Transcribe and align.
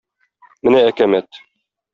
Менә 0.67 0.81
әкәмәт. 0.87 1.43